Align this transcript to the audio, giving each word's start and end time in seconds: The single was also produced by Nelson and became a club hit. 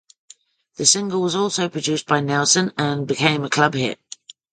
The 0.77 0.87
single 0.87 1.21
was 1.21 1.35
also 1.35 1.69
produced 1.69 2.07
by 2.07 2.21
Nelson 2.21 2.73
and 2.75 3.05
became 3.05 3.43
a 3.43 3.51
club 3.51 3.75
hit. 3.75 3.99